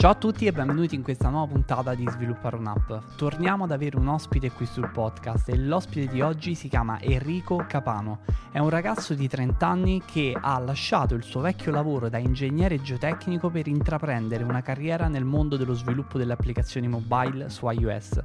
[0.00, 2.90] Ciao a tutti e benvenuti in questa nuova puntata di Sviluppare un'app.
[3.16, 7.62] Torniamo ad avere un ospite qui sul podcast e l'ospite di oggi si chiama Enrico
[7.68, 8.20] Capano.
[8.50, 12.80] È un ragazzo di 30 anni che ha lasciato il suo vecchio lavoro da ingegnere
[12.80, 18.24] geotecnico per intraprendere una carriera nel mondo dello sviluppo delle applicazioni mobile su iOS.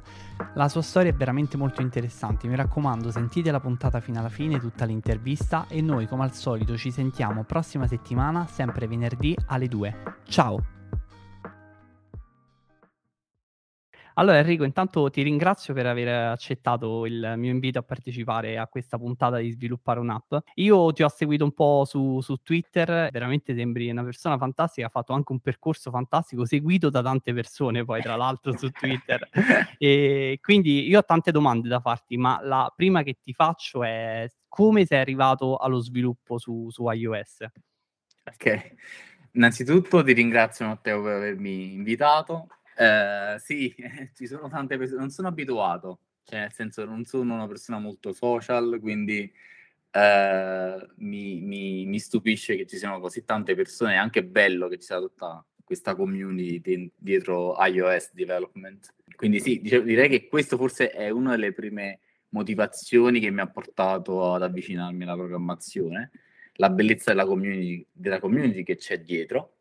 [0.54, 4.58] La sua storia è veramente molto interessante, mi raccomando sentite la puntata fino alla fine,
[4.58, 9.96] tutta l'intervista e noi come al solito ci sentiamo prossima settimana, sempre venerdì alle 2.
[10.24, 10.75] Ciao!
[14.18, 18.96] Allora Enrico, intanto ti ringrazio per aver accettato il mio invito a partecipare a questa
[18.96, 20.36] puntata di Sviluppare un'app.
[20.54, 24.90] Io ti ho seguito un po' su, su Twitter, veramente sembri una persona fantastica, ha
[24.90, 29.28] fatto anche un percorso fantastico, seguito da tante persone poi tra l'altro su Twitter.
[29.76, 34.26] e quindi io ho tante domande da farti, ma la prima che ti faccio è
[34.48, 37.44] come sei arrivato allo sviluppo su, su iOS?
[38.24, 38.74] Ok,
[39.32, 43.74] innanzitutto ti ringrazio Matteo per avermi invitato eh, sì,
[44.14, 48.12] ci sono tante persone, non sono abituato, cioè nel senso non sono una persona molto
[48.12, 49.32] social, quindi
[49.90, 54.76] eh, mi, mi, mi, stupisce che ci siano così tante persone, è anche bello che
[54.78, 58.94] ci sia tutta questa community dietro iOS development.
[59.16, 64.34] Quindi sì, direi che questo forse è una delle prime motivazioni che mi ha portato
[64.34, 66.10] ad avvicinarmi alla programmazione,
[66.56, 69.55] la bellezza della community, della community che c'è dietro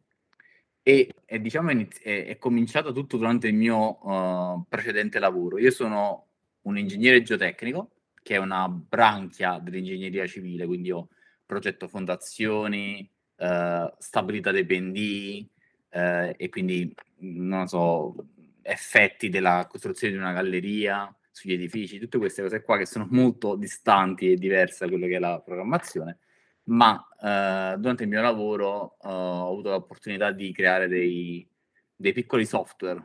[0.87, 5.57] e, e diciamo inizi- è, è, cominciato tutto durante il mio uh, precedente lavoro.
[5.57, 6.27] Io sono
[6.61, 11.09] un ingegnere geotecnico, che è una branchia dell'ingegneria civile, quindi ho
[11.43, 15.49] progetto fondazioni, uh, stabilità dei pendii
[15.89, 18.15] uh, e quindi, non so,
[18.61, 23.55] effetti della costruzione di una galleria sugli edifici, tutte queste cose qua che sono molto
[23.55, 26.19] distanti e diverse da quello che è la programmazione
[26.65, 31.47] ma eh, durante il mio lavoro eh, ho avuto l'opportunità di creare dei,
[31.95, 33.01] dei piccoli software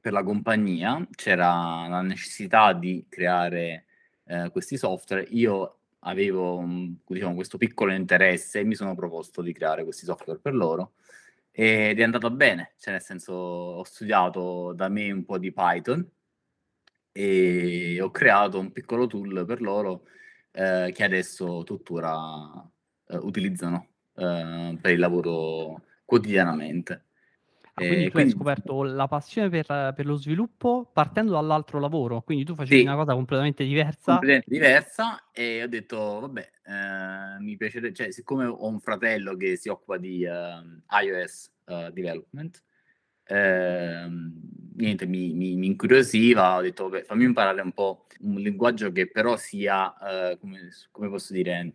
[0.00, 3.86] per la compagnia, c'era la necessità di creare
[4.24, 6.64] eh, questi software, io avevo
[7.06, 10.92] diciamo, questo piccolo interesse e mi sono proposto di creare questi software per loro
[11.50, 16.08] ed è andato bene, cioè nel senso ho studiato da me un po' di Python
[17.12, 20.02] e ho creato un piccolo tool per loro
[20.56, 22.66] eh, che adesso tuttora
[23.08, 27.04] eh, utilizzano eh, per il lavoro quotidianamente.
[27.74, 28.30] Ah, quindi tu quindi...
[28.30, 32.86] hai scoperto la passione per, per, lo sviluppo partendo dall'altro lavoro, quindi tu facevi sì,
[32.86, 34.12] una cosa completamente diversa.
[34.12, 39.56] Completamente diversa e ho detto, vabbè, eh, mi piacerebbe, cioè siccome ho un fratello che
[39.56, 42.64] si occupa di uh, iOS uh, development,
[43.26, 44.08] eh,
[44.76, 49.10] niente, mi, mi, mi, incuriosiva, ho detto, vabbè, fammi imparare un po' un linguaggio che
[49.10, 51.72] però sia, uh, come, come, posso dire,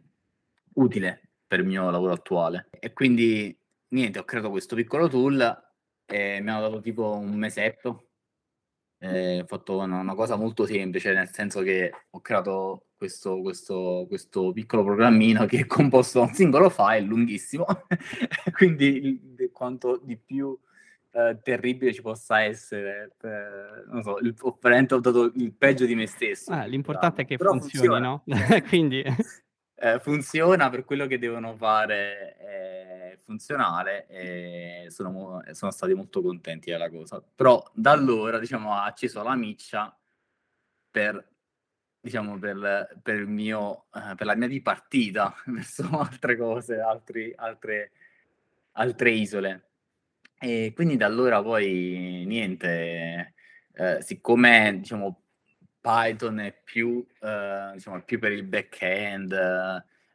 [0.74, 2.70] utile per il mio lavoro attuale.
[2.80, 3.56] E quindi,
[3.90, 5.40] niente, ho creato questo piccolo tool
[6.06, 8.10] e mi hanno dato tipo un mesetto.
[9.00, 14.52] ho fatto una, una, cosa molto semplice, nel senso che ho creato questo, questo, questo
[14.54, 17.66] piccolo programmino che è composto da un singolo file lunghissimo,
[18.54, 20.58] quindi quanto di più
[21.12, 23.14] eh, terribile ci possa essere.
[23.18, 26.52] Per, non so, il, ho veramente ho dato il peggio di me stesso.
[26.52, 28.00] Ah, l'importante è che funzioni, funziona.
[28.00, 28.24] no?
[28.68, 29.04] Quindi...
[29.84, 36.70] Eh, funziona per quello che devono fare, è funzionale e sono, sono, stati molto contenti
[36.70, 37.20] della cosa.
[37.36, 39.98] Però da allora, diciamo, ha acceso la miccia
[40.92, 41.28] per,
[42.00, 47.92] diciamo, per, per, il mio, eh, per la mia dipartita verso altre cose, altri, altre,
[48.74, 49.71] altre isole.
[50.44, 53.36] E quindi da allora poi niente,
[53.74, 55.22] eh, siccome diciamo
[55.80, 59.32] Python è più, eh, diciamo, più per il back-end,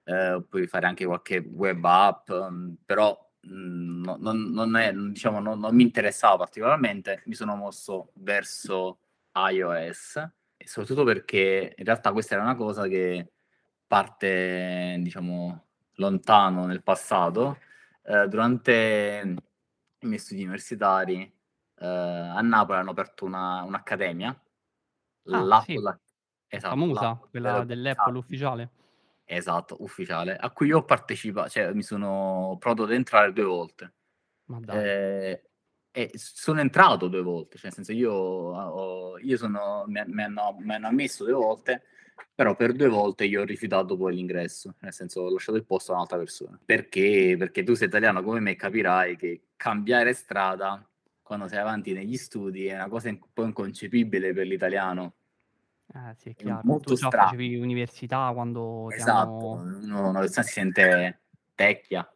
[0.04, 3.16] eh, puoi fare anche qualche web app, mm, però
[3.46, 8.98] mm, non, non, è, diciamo, non, non, mi interessava particolarmente, mi sono mosso verso
[9.32, 10.34] iOS
[10.66, 13.32] soprattutto perché in realtà questa era una cosa che
[13.86, 15.64] parte, diciamo,
[15.94, 17.58] lontano nel passato,
[18.04, 19.34] eh, durante
[20.06, 21.22] i miei studi universitari
[21.78, 24.28] eh, a Napoli hanno aperto una, un'accademia.
[25.28, 26.56] Ah, l'Apple, sì.
[26.56, 28.70] esatto, famosa, l'Apple, quella dell'Apple ufficiale.
[29.24, 33.94] Esatto, ufficiale, a cui io ho partecipato, cioè mi sono provato ad entrare due volte.
[34.46, 34.84] Ma dai.
[34.84, 35.42] Eh,
[35.90, 40.56] e sono entrato due volte, cioè nel senso io, ho, io sono, mi, mi, hanno,
[40.60, 41.82] mi hanno ammesso due volte
[42.34, 45.92] però per due volte io ho rifiutato poi l'ingresso, nel senso ho lasciato il posto
[45.92, 46.58] a un'altra persona.
[46.62, 47.34] Perché?
[47.38, 50.86] Perché tu sei italiano come me capirai che cambiare strada
[51.22, 55.14] quando sei avanti negli studi è una cosa un po' inconcepibile per l'italiano.
[55.92, 56.60] Eh, sì, è chiaro.
[56.60, 57.24] È molto tu strano.
[57.28, 58.90] facevi università quando...
[58.90, 59.78] Esatto, hanno...
[59.78, 61.20] uno, una persona si sente
[61.54, 62.08] vecchia.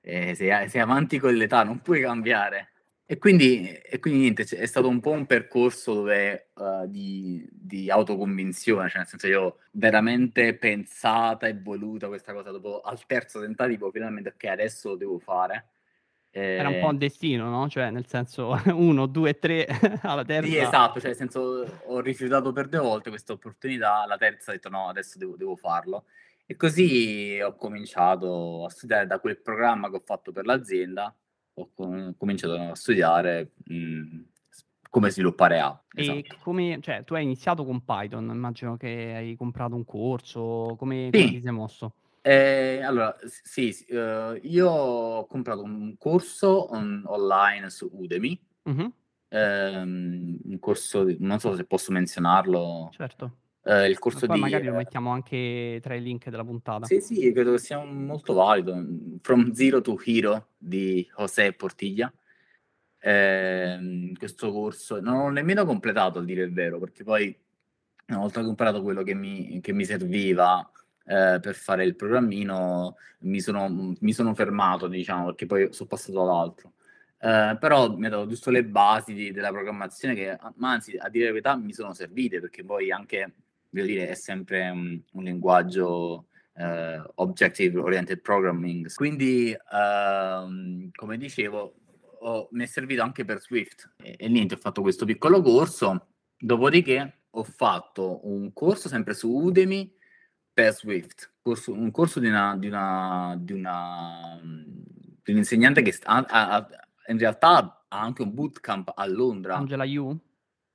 [0.00, 2.74] Eh, sei, sei avanti con l'età, non puoi cambiare.
[3.06, 7.90] E quindi, e quindi niente, è stato un po' un percorso dove, uh, di, di,
[7.90, 13.90] autoconvinzione, cioè nel senso io veramente pensata e voluta questa cosa, dopo al terzo tentativo
[13.90, 15.68] finalmente ok adesso lo devo fare.
[16.56, 19.66] Era un po' un destino, no, cioè nel senso 1, 2, 3
[20.02, 24.16] alla terza Sì, esatto, cioè nel senso ho rifiutato per 2 volte questa opportunità, alla
[24.16, 26.06] terza ho detto: "No, adesso devo devo farlo".
[26.44, 31.16] E così ho cominciato a studiare da quel programma che ho fatto per l'azienda,
[31.54, 36.36] ho com cominciato a studiare, mhmm, s come sviluppare app, E esatto.
[36.40, 41.30] come cioè tu hai iniziato con Python, immagino che hai comprato un corso, come come
[41.30, 41.40] ti Sì.
[41.40, 41.94] sei mosso?
[42.26, 48.94] Ehm, allora sì, s uhm, io ho comprato un corso on online su Udemy, Mh-mh.
[49.28, 53.38] ehm, un corso di non so se posso menzionarlo, Certo.
[53.64, 56.44] ehm, il Ma corso poi di, magari lo ehm mettiamo anche tra i link della
[56.44, 56.86] puntata.
[56.86, 58.74] Sì, sì, credo che sia molto valido,
[59.22, 62.12] From Zero to Hero di José Portilla.
[62.98, 67.34] Ehm, questo corso non l'ho nemmeno completato a dire il vero, perché poi
[68.08, 70.70] una volta che ho imparato quello che mi che mi serviva,
[71.04, 76.22] ehm, per fare il programmino, mi sono mi sono fermato diciamo, perché poi so' passato
[76.22, 76.72] ad altro.
[77.20, 81.08] Ehm, però mi ha dato giusto le basi di della programmazione che ma anzi, a
[81.08, 83.34] dire la verità mi sono servite, perché poi anche,
[83.70, 88.92] voglio dire, è sempre un un linguaggio, ehm, objective oriented programming.
[88.94, 91.74] Quindi, uhm, come dicevo,
[92.20, 96.08] ho mi è servito anche per Swift e e niente, ho fatto questo piccolo corso,
[96.38, 99.93] dopodiché ho fatto un corso sempre su Udemy
[100.54, 105.98] per Swift, corso un corso di una di una di una di un insegnante che
[106.04, 106.68] ha ha
[107.08, 109.56] in realtà ha anche un bootcamp a Londra.
[109.56, 110.20] Angela Yu?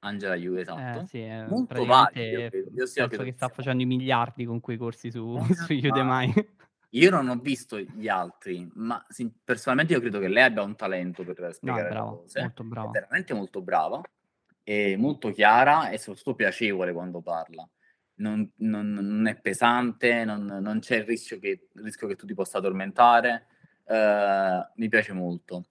[0.04, 1.06] Angela Yu, Eh esatto.
[1.06, 5.10] sì, ehm, Molto valido io sia che che sta facendo i miliardi con quei corsi
[5.12, 6.34] su Una su Udemy.
[6.92, 9.06] io non ho visto gli altri, ma
[9.44, 12.40] personalmente io credo che lei abbia un talento per No, è spiegare le brava, cose.
[12.40, 12.88] molto È brava.
[12.88, 14.02] veramente molto brava,
[14.64, 17.68] e molto chiara e soprattutto piacevole quando parla.
[18.19, 22.25] Non non non è pesante, non non c'è il rischio che il rischio che tu
[22.25, 23.45] ti possa addormentare,
[23.88, 25.68] ehm, mi piace molto.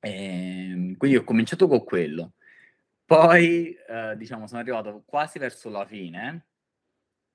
[0.00, 2.34] Ehm, quindi ho cominciato con quello.
[3.04, 6.46] Poi, ehm, diciamo sono arrivato quasi verso la fine,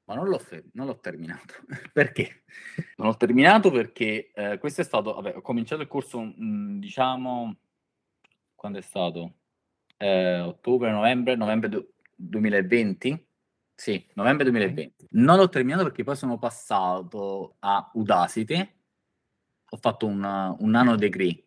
[0.06, 1.56] ma non l'ho fe non l'ho terminato.
[1.94, 2.44] Perché?
[2.98, 7.58] Non l'ho terminato perché, ehm, questo è stato vabbè, ho cominciato il corso, mhmm, diciamo
[8.56, 9.36] quando è stato?
[9.98, 13.28] Ehm, ottobre, novembre, novembre du 2020?
[13.80, 14.52] Sì, novembre Okay.
[14.52, 15.08] 2020.
[15.12, 18.60] Non l'ho terminato perché poi sono passato a Udacity,
[19.70, 20.22] ho fatto un
[20.60, 21.46] un nano degree.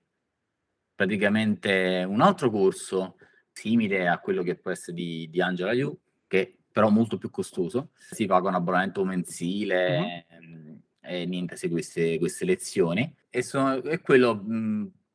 [0.98, 3.16] Praticamente un altro corso
[3.52, 7.90] simile a quello che può essere di di Angela Yu, che però molto più costoso.
[7.96, 13.14] Si paga un abbonamento mensile, ehm, e niente, segui queste queste lezioni.
[13.30, 14.36] E so e quello,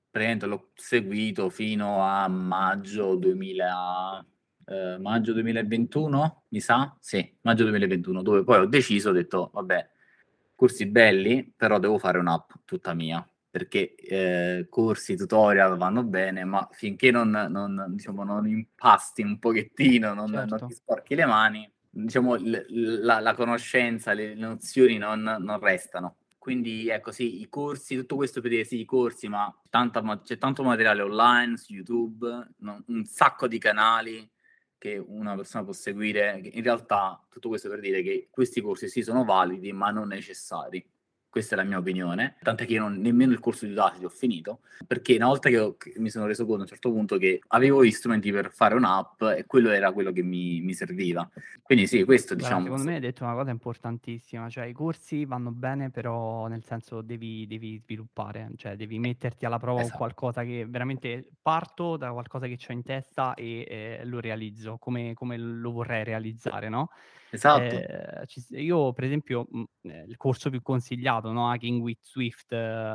[0.09, 4.25] praticamente l'ho seguito fino a maggio 2000
[4.67, 6.95] ehm, maggio 2021 mi sa?
[6.99, 9.89] Sì, maggio 2021, dove poi ho deciso, ho detto: "Vabbè,
[10.55, 13.27] corsi belli, però devo fare un'app tutta mia".
[13.49, 20.13] Perché, ehm, corsi, tutorial vanno bene, ma finché non non diciamo non impasti un pochettino,
[20.13, 20.73] non non ti Certo.
[20.73, 22.65] sporchi le mani, diciamo l
[23.03, 26.17] la la conoscenza, le nozioni non non restano.
[26.37, 30.37] Quindi ecco sì, i corsi, tutto questo per dire sì, i corsi, ma tanta c'è
[30.37, 34.29] tanto materiale online, su YouTube, no un sacco di canali
[34.77, 39.01] che una persona può seguire, in realtà tutto questo per dire che questi corsi sì,
[39.03, 40.83] sono validi, ma non necessari.
[41.37, 44.09] Questa è la mia opinione, tant'è che io non nemmeno il corso di Udacity ho
[44.09, 47.17] finito, perché una volta che ho che mi sono reso conto a un certo punto
[47.17, 51.29] che avevo gli strumenti per fare un'app e quello era quello che mi mi serviva.
[51.61, 55.25] Quindi sì, questo Guarda, diciamo secondo me hai detto una cosa importantissima, cioè i corsi
[55.25, 59.83] vanno bene, però nel senso devi devi sviluppare, cioè devi Eh, metterti alla prova con
[59.83, 64.77] esa qualcosa che veramente parto da qualcosa che c'ho in testa e, ehm, lo realizzo
[64.79, 66.89] come come lo vorrei realizzare, no,
[67.33, 67.83] Esatto.
[67.85, 72.49] ehm, ci io per esempio, mhmm, ehm, il corso più consigliato, no, Hacking with Swift,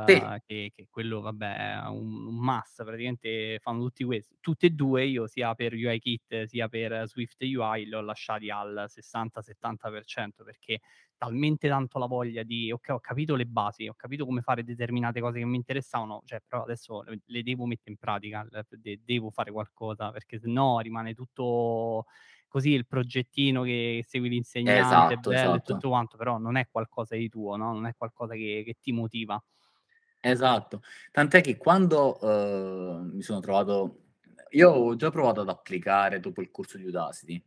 [0.07, 0.33] Sì.
[0.45, 4.37] che che quello vabbè è un un must, praticamente fanno tutti questi.
[4.41, 8.85] Tutti e 2 io sia per UIKit sia per Swift UI li ho lasciati al
[8.89, 10.81] 60-70% perché
[11.17, 15.21] talmente tanto la voglia di: "Okay, ho capito le basi, ho capito come fare determinate
[15.21, 19.01] cose che mi interessavano, cioè però adesso le le devo mette in pratica, l de
[19.05, 22.07] devo fare qualcosa, perché sennò rimane tutto
[22.53, 25.63] così il progettino che segui l'insegnante, Esatto, bello e esatto.
[25.63, 28.93] tutto quanto, però non è qualcosa di tuo, no, non è qualcosa che che ti
[28.93, 29.43] motiva.
[30.25, 30.83] Esatto.
[31.11, 33.99] Tant'è che quando, uhm, mi sono trovato
[34.51, 37.43] io avevo già provato ad applicare dopo il corso di Udacity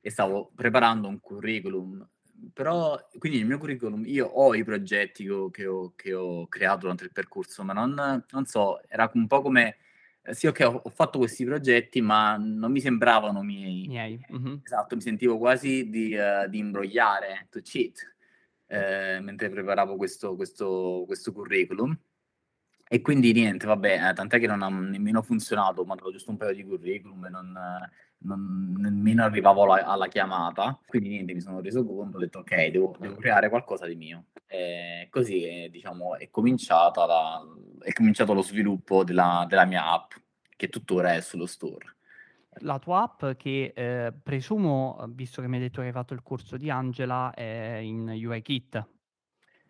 [0.00, 2.06] e stavo preparando un curriculum,
[2.52, 6.46] però quindi il mio curriculum io ho i progetti che ho che ho che ho
[6.48, 7.94] creato durante il percorso, ma non
[8.30, 9.87] non so, era un po' come Eh
[10.32, 13.86] sì, okay, ho ho fatto questi progetti, ma non mi sembravano miei.
[13.88, 14.60] Miei, mh-mh.
[14.64, 18.14] Esatto, mi sentivo quasi di ehm, di imbrogliare, to cheat,
[18.66, 21.98] ehm, mentre preparavo questo questo questo curriculum.
[22.90, 26.38] E quindi niente, vabbè, eh, tant'è che non ha nemmeno funzionato, ho mandato giusto un
[26.38, 27.58] paio di curriculum e non
[28.20, 30.78] non nemmeno arrivavo alla alla chiamata.
[30.86, 34.26] Quindi niente, mi sono reso conto, ho detto: "Okay, devo devo creare qualcosa di mio."
[34.46, 37.42] E così è diciamo è cominciata la
[37.80, 40.12] è cominciato lo sviluppo della della mia app,
[40.56, 41.96] che tuttora è sullo store.
[42.62, 46.22] La tua app che, ehm, presumo, visto che mi hai detto che hai fatto il
[46.22, 48.88] corso di Angela, è in UIKit.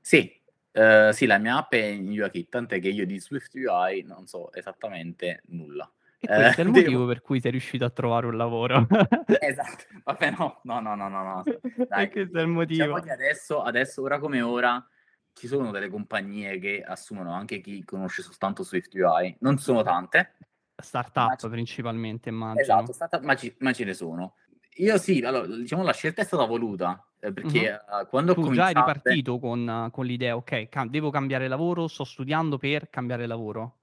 [0.01, 0.33] Sì,
[0.73, 4.51] ehm, sì, la mia app è in UIKit, tant'è che io di SwiftUI non so
[4.53, 5.91] esattamente nulla.
[6.23, 8.87] E Ehm, questo è il devo motivo per cui sei riuscito a trovare un lavoro.
[9.41, 9.85] Esatto.
[10.05, 11.49] Vabbè no, no, no, no, no, no,
[11.87, 12.09] dai.
[12.11, 13.03] questo è il Diciamo motivo.
[13.03, 14.85] che adesso adesso, ora come ora,
[15.33, 19.37] ci sono delle compagnie che assumono anche chi conosce soltanto SwiftUI.
[19.41, 20.35] Non sono tante,
[20.81, 22.95] Startup c principalmente Esatto, immagino.
[22.95, 24.37] startup ma ci ma ce ne sono.
[24.79, 27.07] Io sì, allora diciamo la scelta è stata voluta,
[27.43, 27.69] Mh-mh.
[27.73, 31.49] perché, uhm, quando ho Tu già eri partito con con l'idea: "Okay, ca devo cambiare
[31.49, 33.78] lavoro, sto studiando per cambiare lavoro."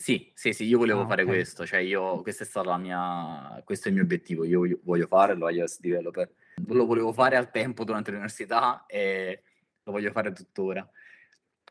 [0.00, 1.24] Sì, sì, sì, io volevo Ah, fare okay.
[1.24, 4.44] questo, cioè io questa è stata la mia questo è il mio obiettivo.
[4.44, 6.30] Io voglio voglio fare l'IOS developer.
[6.68, 9.42] Lo volevo fare al tempo durante l'università e
[9.82, 10.88] lo voglio fare tuttora.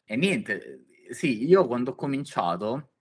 [0.06, 2.92] E niente, sì, io quando ho cominciato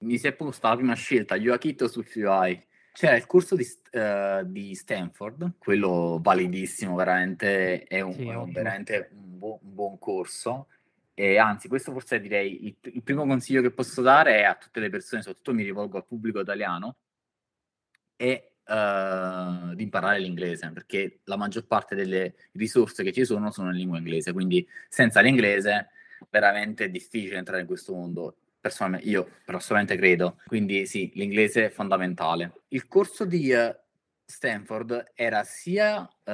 [0.00, 2.66] mi si è posta la prima scelta, UIKit o SwiftUI.
[2.92, 8.34] C'era il corso di st ehm, di Stanford, quello validissimo, veramente è un Sì, è
[8.34, 8.52] un ottimo.
[8.52, 10.68] veramente un buo un buon corso.
[11.18, 14.80] E anzi, questo forse direi il il primo consiglio che posso dare è a tutte
[14.80, 16.94] le persone, soprattutto mi rivolgo al pubblico italiano
[18.20, 23.70] è, uhm, di imparare l'inglese, perché la maggior parte delle risorse che ci sono, sono
[23.70, 25.90] in lingua inglese, quindi senza l'inglese
[26.30, 28.36] veramente è difficile entrare in questo mondo.
[28.60, 30.38] Personalme io personalmente credo.
[30.46, 32.62] Quindi sì, l'inglese è fondamentale.
[32.68, 33.76] Il corso di, uhm,
[34.26, 36.32] Stanford era sia uhm,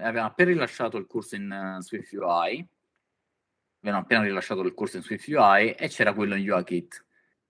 [0.00, 2.64] avevano appena rilasciato il corso in SwiftUI
[3.84, 7.04] avevano appena rilasciato il corso in SwiftUI e c'era quello in UIKit.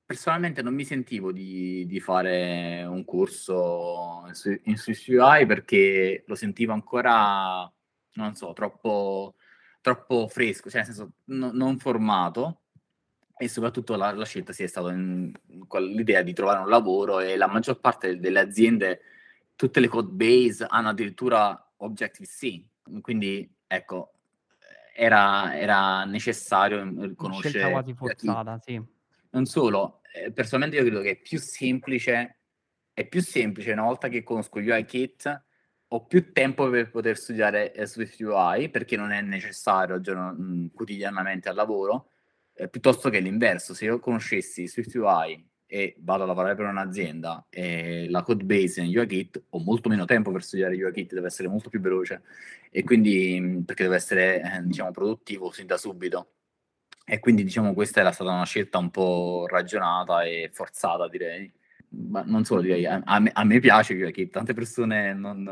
[0.05, 6.73] Personalmente non mi sentivo di di fare un corso in in SwiftUI perché lo sentivo
[6.73, 7.73] ancora,
[8.15, 9.37] non so, troppo
[9.81, 12.63] troppo fresco, cioè nel senso no non formato
[13.37, 15.33] e soprattutto la la scelta è stata in
[15.79, 19.01] l'idea di trovare un lavoro e la maggior parte delle aziende,
[19.57, 22.63] tutte le code base hanno addirittura Objective C.
[23.01, 24.14] Quindi ecco,
[24.95, 28.81] era era necessario, mhmm, Una scelta conoscere quasi forzata, sì.
[29.31, 32.39] Non solo, ehm, personalmente io credo che è più semplice
[32.95, 35.45] è più semplice una volta che conosco UIKit,
[35.89, 41.49] ho più tempo per poter studiare, ehm, SwiftUI, perché non è necessario giorno mhmm, quotidianamente
[41.49, 42.11] al lavoro,
[42.55, 43.75] ehm, piuttosto che l'inverso.
[43.75, 48.97] Se io conoscessi SwiftUI e vado a lavorare per un'azienda e la code base in
[48.97, 52.23] UIKit, ho molto meno tempo per studiare UIKit, deve essere molto più veloce
[52.71, 56.29] e quindi mhmm, perché devo essere, eh, diciamo produttivo sin da subito.
[57.05, 61.53] E quindi diciamo questa era stata una scelta un po' ragionata e forzata direi.
[61.89, 65.45] Ma non solo direi, a me a me piace UIKit, tante persone non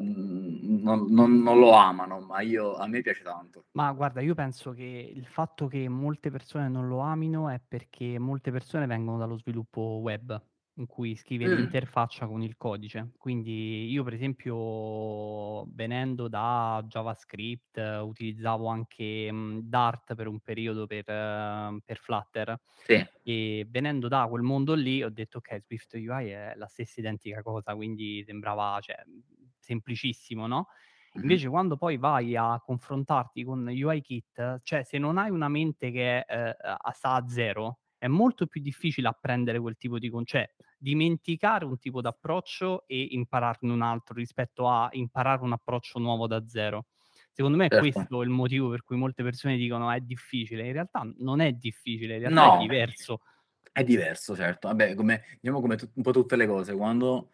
[0.00, 3.64] non non non lo amano, ma io a me piace tanto.
[3.72, 4.82] Ma guarda, io penso che
[5.14, 10.00] il fatto che molte persone non lo amino è perché molte persone vengono dallo sviluppo
[10.02, 10.36] web,
[10.74, 11.46] in cui scrivi Mh.
[11.48, 13.12] l'interfaccia con il codice.
[13.16, 21.04] Quindi io per esempio venendo da JavaScript, utilizzavo anche, mhmm, Dart per un periodo per
[21.04, 23.06] per Flutter Sì.
[23.22, 27.74] e venendo da quel mondo lì ho detto: "Okay, SwiftUI è la stessa identica cosa."
[27.76, 28.96] Quindi sembrava cioè,
[29.70, 30.66] semplicissimo, no,
[31.20, 36.24] invece quando poi vai a confrontarti con UIKit, cioè se non hai una mente che
[36.24, 40.48] è, a sta a 0, è molto più difficile apprendere quel tipo di con cioè
[40.78, 46.46] dimenticare un tipo d'approccio e impararne un altro, rispetto a imparare un approccio nuovo da
[46.48, 46.86] 0.
[47.32, 48.10] Secondo me è Certo.
[48.14, 52.14] questo il motivo per cui molte persone dicono: "È difficile." In realtà non è difficile,
[52.14, 53.20] in realtà è No, diverso.
[53.72, 54.68] è diverso certo.
[54.68, 57.30] Vabbè come diciamo come tu un po' tutte le cose, quando,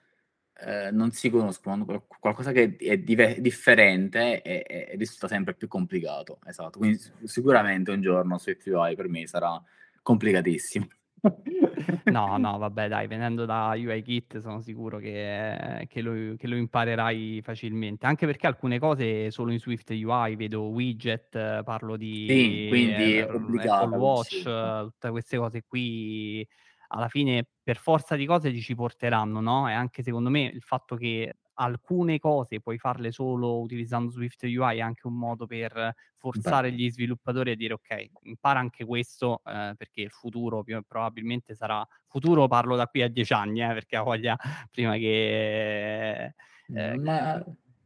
[0.60, 5.68] ehm, non si conoscono qual qualcosa che è dive differente e e risulta sempre più
[5.68, 6.38] complicato.
[6.46, 9.62] Esatto, quindi sicuramente un giorno SwiftUI per me sarà
[10.02, 10.86] complicatissimo.
[12.08, 17.40] No, no, vabbè dai, venendo da UIKit sono sicuro che che lo che lo imparerai
[17.42, 18.06] facilmente.
[18.06, 21.96] Anche perché alcune cose solo in SwiftUI, vedo widget, parlo
[22.28, 24.76] Sì, di, quindi è ehm, Apple Watch, scelta.
[24.84, 26.46] tutte queste cose qui
[26.88, 30.96] alla fine per forza di cose ci porteranno, no, e anche secondo me il fatto
[30.96, 36.70] che alcune cose puoi farle solo utilizzando Swift UI, è anche un modo per forzare
[36.70, 36.76] Beh.
[36.76, 41.86] gli sviluppatori a dire ok, impara anche questo eh, perché il futuro più probabilmente sarà
[42.08, 44.36] futuro, parlo da qui a dieci anni, eh, perché ha voglia
[44.70, 46.34] prima che
[46.68, 47.42] eh, Ma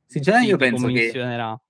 [0.06, 1.60] sinceramente si io penso che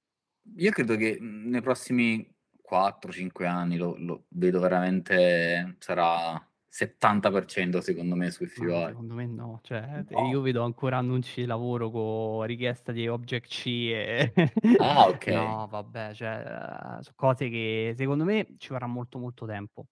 [0.56, 2.26] io credo che mhmm, nei prossimi
[2.62, 8.74] 4-5 anni lo, lo vedo veramente sarà 70% secondo me Swift Ma UI.
[8.80, 10.24] secondo me no, cioè No.
[10.24, 14.32] io vedo ancora annunci di lavoro con richiesta di Object-C e
[14.78, 15.26] Ah, ok.
[15.26, 19.86] no vabbè, cioè so cose che secondo me ci vorrà molto, molto tempo,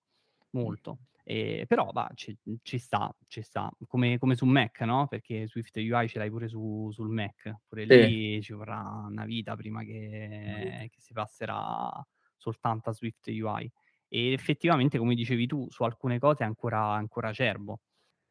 [0.50, 0.98] molto.
[1.24, 3.70] Ehm, però va, ci ci sta, ci sta.
[3.86, 7.60] Come come su Mac, no, perché Swift UI ce l'hai pure su sul Mac.
[7.68, 8.18] Pure Sì.
[8.24, 11.90] lì ci vorrà una vita prima che che si passerà
[12.36, 13.70] soltanto a Swift UI.
[14.08, 17.80] E effettivamente, come dicevi tu, su alcune cose è ancora ancora acerbo.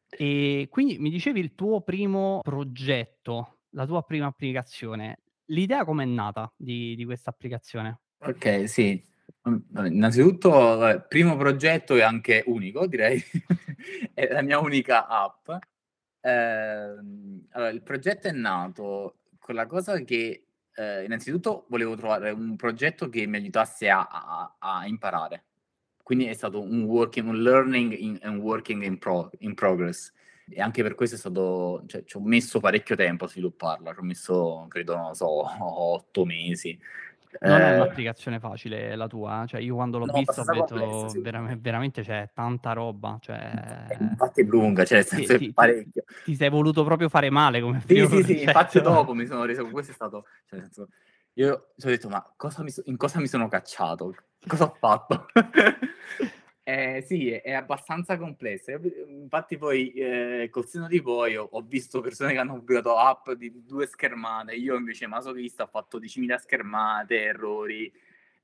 [0.08, 5.20] E quindi mi dicevi il tuo primo progetto, la tua prima applicazione.
[5.46, 8.00] L'idea com'è nata di di questa applicazione?
[8.20, 9.02] Okay, sì.
[9.44, 13.22] Mhmm, innanzitutto, primo progetto e anche unico direi,
[14.14, 15.48] è la mia unica app.
[16.20, 22.56] Ehm, allora il progetto è nato con la cosa che, ehm, innanzitutto volevo trovare un
[22.56, 25.44] progetto che mi aiutasse a a a imparare.
[26.08, 30.10] Quindi è stato un working un learning in and working in pro in progress.
[30.48, 33.98] E anche per questo è stato cioè ci ho messo parecchio tempo a svilupparla, ci
[33.98, 35.26] ho messo credo, non so,
[35.60, 36.78] 8 mesi.
[37.42, 40.44] Non è Ehm un'applicazione facile la tua, eh, cioè io quando l'ho No, vista ho
[40.46, 41.58] detto secondo verame me.
[41.60, 43.52] veramente c'è tanta roba, cioè
[44.00, 46.04] infatti è lunga, cioè nel ti è ti ti parecchio.
[46.36, 48.80] sei voluto proprio fare male come Sì, primo sì, sì, infatti progetto.
[48.80, 50.88] dopo mi sono reso questo è stato cioè nel senso,
[51.40, 54.14] io mi sono detto: "Ma cosa mi so in cosa mi sono cacciato?
[54.46, 55.26] Cosa ho fatto?"
[56.68, 58.76] Ehm, sì, è abbastanza complessa.
[58.76, 62.94] V infatti poi, ehm, col senno di poi ho ho visto persone che hanno pubblicato
[62.98, 67.90] app di 2 schermate, io invece masochista ho fatto 10.000 schermate, errori,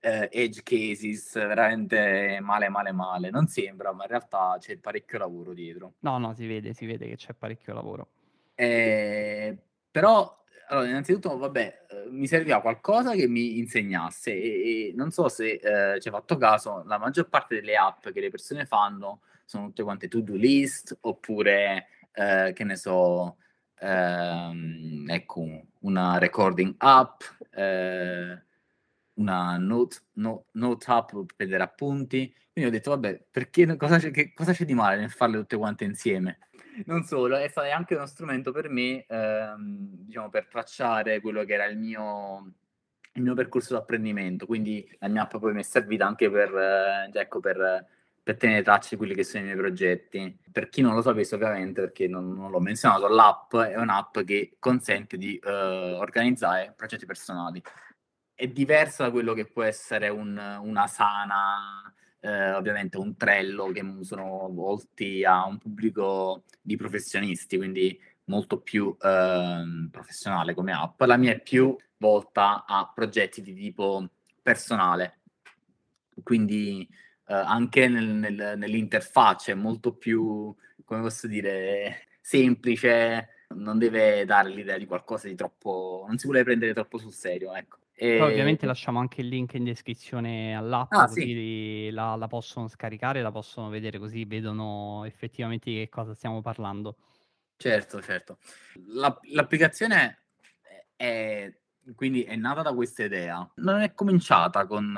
[0.00, 3.28] ehm, edge cases, veramente male, male, male.
[3.30, 5.94] Non sembra, ma in realtà c'è parecchio lavoro dietro.
[6.00, 8.08] No, no, si vede, si vede che c'è parecchio lavoro.
[8.54, 9.58] Ehm,
[9.90, 15.28] però allora innanzitutto vabbè, uhm, mi serviva qualcosa che mi insegnasse e e non so
[15.28, 19.20] se, ehm, ci hai fatto caso, la maggior parte delle app che le persone fanno
[19.44, 23.36] sono tutte quante to-do list oppure, ehm, che ne so,
[23.78, 25.46] ehm, ecco,
[25.80, 27.20] una recording app,
[27.52, 28.42] ehm,
[29.14, 32.32] una note no note app per prendere appunti.
[32.52, 35.56] Quindi ho detto: "Vabbè, perché cosa c'è che cosa c'è di male nel farle tutte
[35.56, 36.38] quante insieme?"
[36.86, 41.44] Non solo, è sta è anche uno strumento per me, ehm, diciamo per tracciare quello
[41.44, 42.52] che era il mio
[43.16, 44.44] il mio percorso d'apprendimento.
[44.46, 46.50] Quindi la mia app poi mi è servita anche per
[47.12, 47.86] cioè ecco, per
[48.24, 50.36] per tenere traccia di quelli che sono i miei progetti.
[50.50, 54.56] Per chi non lo sapesse ovviamente, perché non non l'ho menzionato, l'app è un'app che
[54.58, 57.62] consente di, uhm, organizzare progetti personali.
[58.34, 61.93] È diversa da quello che può essere un un Asana,
[62.24, 68.96] ehm, ovviamente un Trello che, sono volti a un pubblico di professionisti, quindi molto più,
[69.00, 71.00] ehm, professionale come app.
[71.02, 74.08] La mia è più volta a progetti di tipo
[74.42, 75.20] personale.
[76.22, 76.88] Quindi,
[77.28, 84.48] uhm, anche nel nel nell'interfaccia è molto più, come posso dire, semplice, non deve dare
[84.50, 87.78] l'idea di qualcosa di troppo non si vuole prendere troppo sul serio, ecco.
[88.16, 91.34] Poi Ehm ovviamente lasciamo anche il link in descrizione all'app, Ah, sì.
[91.34, 96.40] così la la possono scaricare, la possono vedere, così vedono effettivamente di che cosa stiamo
[96.40, 96.96] parlando.
[97.60, 98.38] Certo, certo.
[98.88, 100.24] L'app l'applicazione
[100.96, 101.52] è
[101.94, 103.48] quindi è nata da questa idea.
[103.56, 104.96] Non è cominciata con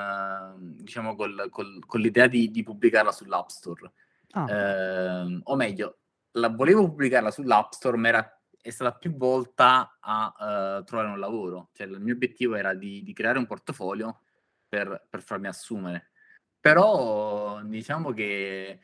[0.78, 3.92] diciamo col col con l'idea di di pubblicarla sull'App Store.
[4.34, 4.50] Ah.
[4.50, 5.98] Ehm, o meglio,
[6.32, 8.35] la volevo pubblicarla sull'App Store, ma era
[8.66, 11.70] è stata più volta a, uhm, trovare un lavoro.
[11.72, 14.20] Cioè il mio obiettivo era di di creare un portafoglio
[14.68, 16.10] per per farmi assumere.
[16.60, 18.80] Però diciamo che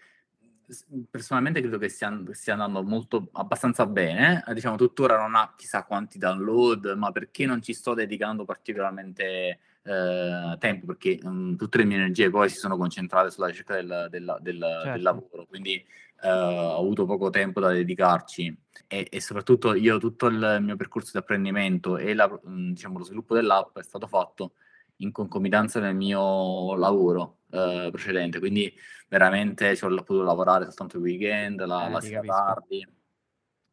[1.11, 4.43] personalmente credo che stia stia andando molto abbastanza bene.
[4.55, 10.59] Diciamo tuttora non ha chissà quanti download, ma perché non ci sto dedicando particolarmente, ehm,
[10.59, 14.39] tempo, perché, mhmm, tutte le mie energie poi si sono concentrate sulla ricerca del del
[14.41, 15.03] del del Certo.
[15.03, 15.85] lavoro, quindi,
[16.23, 18.57] ehm, ho avuto poco tempo da dedicarci
[18.89, 23.05] e e soprattutto io tutto il mio percorso di apprendimento e la mhmm, diciamo lo
[23.05, 24.55] sviluppo dell'app è stato fatto
[24.99, 28.39] in concomitanza nel mio lavoro, ehm, precedente.
[28.39, 28.73] Quindi
[29.09, 32.25] veramente ci ho potuto lavorare soltanto il weekend, la Eh, la sera capisco.
[32.25, 32.87] tardi.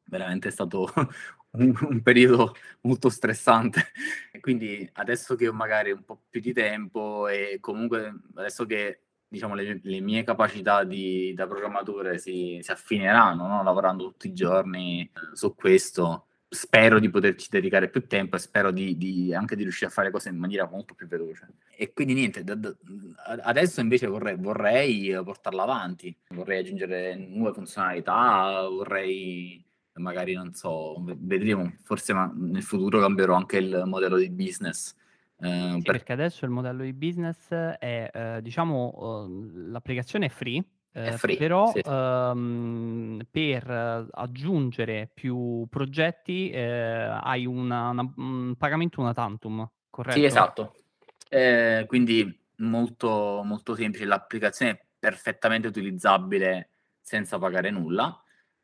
[0.06, 0.88] Veramente è stato
[1.52, 3.92] un un periodo molto stressante.
[4.32, 9.04] E quindi adesso che ho magari un po' più di tempo e comunque adesso che
[9.30, 14.34] diciamo le le mie capacità di da programmatore si si affineranno, no, lavorando tutti i
[14.34, 19.56] giorni, ehm, su questo, spero di poterci dedicare più tempo e spero di, di, anche
[19.56, 21.48] di riuscire a fare cose in maniera molto più veloce.
[21.76, 22.76] E quindi niente, da, da,
[23.44, 29.64] adesso invece vorrei, vorrei, portarla avanti, vorrei aggiungere nuove funzionalità, vorrei
[29.94, 34.96] magari, non so, vedremo, forse nel futuro cambierò anche il modello di business.
[35.42, 35.96] Eh, sì, per...
[35.96, 41.38] perché adesso il modello di business è, eh, diciamo, uh, l'applicazione è free, è free,
[41.38, 41.82] però sì.
[41.86, 50.18] um, per aggiungere più progetti eh, hai una, una, un pagamento una tantum, corretto?
[50.18, 50.76] Sì, esatto.
[51.30, 58.22] Eh, quindi molto, molto semplice, l'applicazione è perfettamente utilizzabile senza pagare nulla.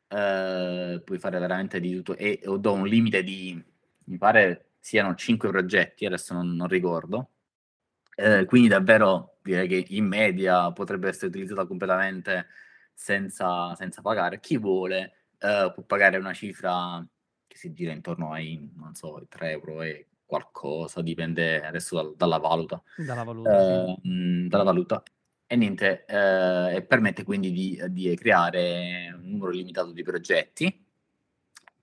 [0.08, 3.64] Eh, puoi fare veramente di tutto e ho do un limite di,
[4.06, 7.32] mi pare siano 5 progetti, adesso non, non ricordo.
[8.16, 12.46] Eh, quindi davvero direi che in media potrebbe essere utilizzata completamente
[12.94, 14.40] senza, senza pagare.
[14.40, 17.04] Chi vuole uh, può pagare una cifra
[17.48, 22.38] che si gira intorno ai, non so, 3 euro e qualcosa, dipende adesso dal, dalla
[22.38, 22.84] valuta.
[22.96, 24.08] Dalla valuta, uh, sì.
[24.08, 25.02] mh, dalla valuta.
[25.48, 30.85] E niente, uh, e permette quindi di, di, creare un numero limitato di progetti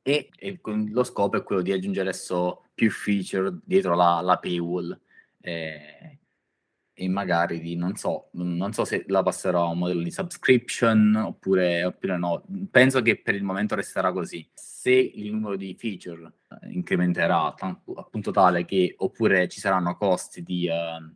[0.03, 4.99] e, e lo scopo è quello di aggiungere adesso più feature dietro la, la paywall.
[5.41, 6.19] Eh,
[6.95, 11.15] e magari di, non so, non so se la passerò a un modello di subscription
[11.17, 12.45] oppure, oppure no.
[12.71, 14.49] Penso che per il momento resterà così.
[14.55, 17.55] Se il numero di feature eh, incrementerà
[17.95, 21.15] appunto tale che oppure ci saranno costi di, uh,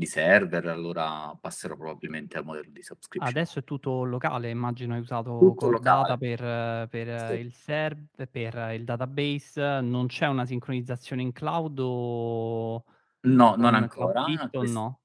[0.00, 3.30] di server, allora passerò probabilmente al modello di subscription.
[3.30, 7.34] Adesso è tutto locale, immagino hai usato tutto Cordata per, per sì.
[7.34, 12.84] il server, per il database, non c'è una sincronizzazione in cloud o...
[13.22, 14.24] No, non ancora.
[14.50, 15.00] Questo, no?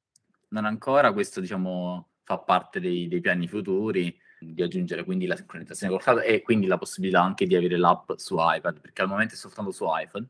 [0.50, 5.92] non ancora, questo diciamo fa parte dei, dei piani futuri di aggiungere quindi la sincronizzazione
[5.92, 9.34] col cloud e quindi la possibilità anche di avere l'app su iPad, perché al momento
[9.34, 10.26] è soltanto su iPhone,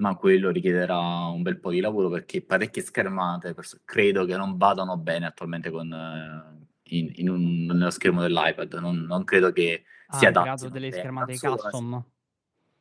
[0.00, 4.56] ma quello richiederà un bel po' di lavoro perché parecchie schermate pers- credo che non
[4.56, 9.84] vadano bene attualmente con, uh, in, in un, nello schermo dell'iPad, non, non credo che
[10.08, 10.68] ah, sia adatto.
[10.68, 12.04] delle schermate custom?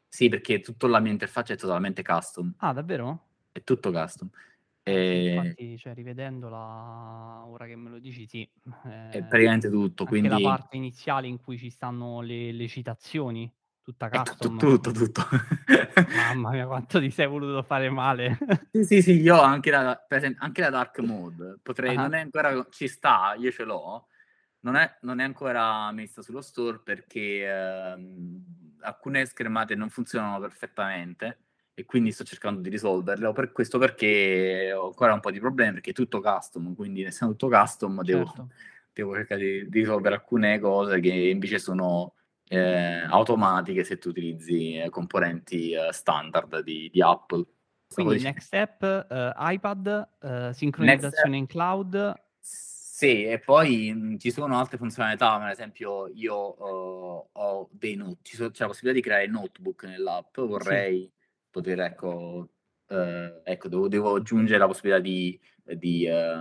[0.07, 2.53] Sì, perché tutta la mia interfaccia è totalmente custom.
[2.57, 3.27] Ah, davvero?
[3.51, 4.29] È tutto custom.
[4.81, 5.33] E...
[5.33, 8.49] Infatti, cioè, rivedendola, ora che me lo dici, sì.
[8.85, 10.05] Eh, è praticamente tutto.
[10.05, 10.29] Quindi...
[10.29, 13.51] la parte iniziale in cui ci stanno le, le citazioni,
[13.89, 14.57] tutta custom.
[14.57, 15.21] Tutto, tutto, tutto.
[16.15, 18.37] Mamma mia, quanto ti sei voluto fare male.
[18.71, 20.05] sì, sì, sì, io anche la,
[20.37, 22.01] anche la dark mode, potrei, uh-huh.
[22.01, 24.07] non è ancora, ci sta, io ce l'ho,
[24.61, 27.97] non è, non è ancora messa sullo store perché eh,
[28.81, 31.39] alcune schermate non funzionano perfettamente
[31.73, 33.33] e quindi sto cercando di risolverlo.
[33.33, 37.35] Per questo perché ho ancora un po' di problemi perché è tutto custom, quindi essendo
[37.35, 38.49] tutto custom devo, certo.
[38.93, 42.13] devo cercare di, di, risolvere alcune cose che invece sono
[42.49, 47.45] eh, automatiche se tu utilizzi eh, componenti eh, standard di, di, Apple.
[47.93, 52.13] Quindi next step uh, iPad, uh, sincronizzazione in cloud.
[52.39, 58.19] Sì, e poi mh, ci sono altre funzionalità, per esempio io uh, ho dei note,
[58.21, 61.17] c'è la possibilità di creare notebook nell'app, vorrei sì
[61.49, 62.49] poter, ecco,
[62.87, 65.39] eh, ecco devo, devo, aggiungere la possibilità di,
[65.75, 66.35] di eh,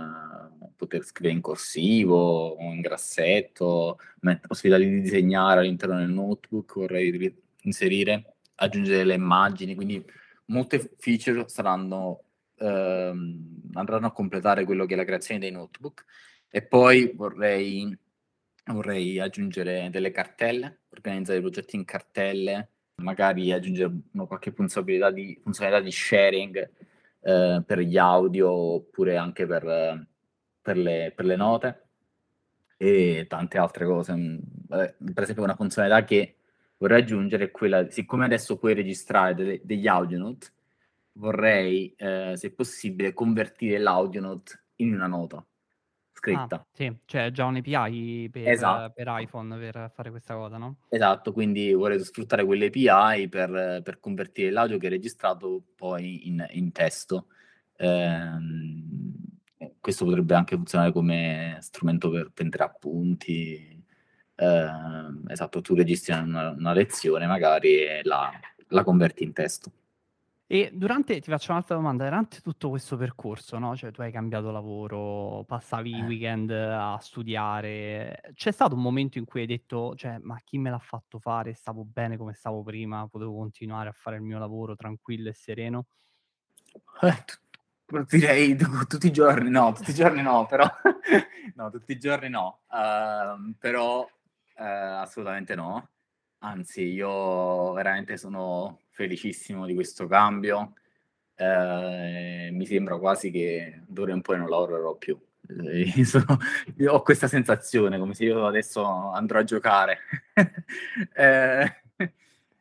[0.75, 7.35] poter scrivere in corsivo o in grassetto, la possibilità di disegnare all'interno del notebook, vorrei
[7.63, 10.03] inserire, aggiungere le immagini, quindi
[10.45, 12.23] molte feature saranno,
[12.57, 16.05] ehm, andranno a completare quello che è la creazione dei notebook.
[16.49, 17.95] E poi vorrei,
[18.65, 23.91] vorrei aggiungere delle cartelle, organizzare i progetti in cartelle, magari aggiungere
[24.27, 26.71] qualche funzionalità di, funzionalità di sharing
[27.21, 30.07] eh, per gli audio oppure anche per,
[30.61, 31.87] per, le, per, le, note
[32.77, 34.13] e tante altre cose.
[34.13, 36.35] Mm, per esempio una funzionalità che
[36.77, 40.47] vorrei aggiungere è quella, siccome adesso puoi registrare delle, degli audio note,
[41.13, 45.43] vorrei, eh, se possibile, convertire l'audio note in una nota
[46.19, 46.55] scritta.
[46.57, 48.93] Ah, sì, c'è già un API per, esatto.
[48.93, 50.79] per, iPhone per fare questa cosa, no?
[50.89, 56.71] Esatto, quindi vorrei sfruttare quell'API per, per convertire l'audio che è registrato poi in, in
[56.71, 57.27] testo.
[57.77, 59.13] Ehm,
[59.79, 63.83] questo potrebbe anche funzionare come strumento per prendere appunti.
[64.35, 68.29] Ehm, esatto, tu registri una, una, lezione magari e la,
[68.67, 69.71] la converti in testo.
[70.51, 73.75] E durante, ti faccio un'altra domanda, durante tutto questo percorso, no?
[73.75, 76.03] Cioè tu hai cambiato lavoro, passavi i eh.
[76.03, 80.71] weekend a studiare, c'è stato un momento in cui hai detto, cioè, ma chi me
[80.71, 81.53] l'ha fatto fare?
[81.53, 85.85] Stavo bene come stavo prima, potevo continuare a fare il mio lavoro tranquillo e sereno?
[87.03, 88.55] Eh, direi
[88.89, 90.65] tutti i giorni no, tutti i giorni no, però
[91.53, 95.89] no, tutti i giorni no, uh, però uh, assolutamente no.
[96.39, 100.73] Anzi, io veramente sono felicissimo di questo cambio.
[101.35, 105.17] Eh, mi sembra quasi che d'ora in poi non lavorerò più.
[105.47, 106.37] Eh, sono,
[106.87, 109.99] ho questa sensazione come se io adesso andrò a giocare.
[111.15, 111.81] eh,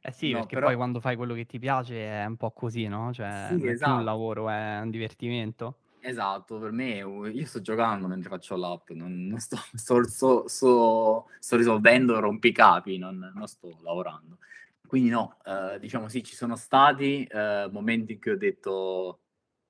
[0.00, 0.66] eh sì, no, perché però...
[0.68, 3.12] poi quando fai quello che ti piace è un po' così, no?
[3.12, 3.94] Cioè, sì, esatto.
[3.94, 5.78] un lavoro, è un divertimento.
[6.00, 11.26] Esatto, per me io sto giocando mentre faccio l'app, non, non sto, sto, sto, sto,
[11.40, 14.38] sto risolvendo rompicapi, non, non sto lavorando.
[14.88, 19.20] Quindi no, eh, diciamo sì, ci sono stati eh, momenti in cui ho detto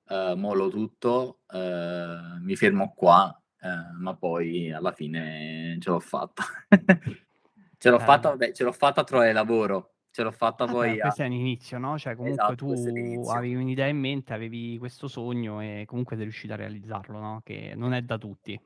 [0.07, 3.67] eh, mollo tutto, eh, mi fermo qua, eh,
[3.99, 6.43] ma poi alla fine ce l'ho fatta.
[7.77, 10.99] ce l'ho fatta, vabbè, ce l'ho fatta a trovare lavoro, ce l'ho fatta Vabbè, poi
[10.99, 11.01] a...
[11.01, 11.97] questo è l'inizio, no?
[11.97, 16.53] Cioè comunque esatto, tu avevi un'idea in mente, avevi questo sogno e comunque sei riuscito
[16.53, 17.41] a realizzarlo, no?
[17.43, 18.57] Che non è da tutti.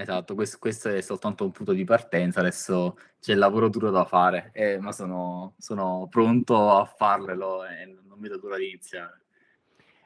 [0.00, 4.06] Esatto, questo, questo è soltanto un punto di partenza, adesso c'è il lavoro duro da
[4.06, 9.20] fare, eh, ma sono, sono pronto a farlo e non vedo l'ora di iniziare.